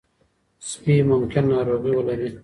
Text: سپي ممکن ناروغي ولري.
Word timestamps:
سپي 0.69 0.95
ممکن 1.09 1.43
ناروغي 1.53 1.91
ولري. 1.97 2.29